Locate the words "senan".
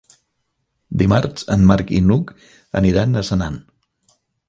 3.33-3.65